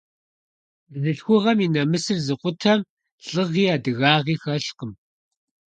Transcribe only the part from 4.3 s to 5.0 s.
хэлъкъым.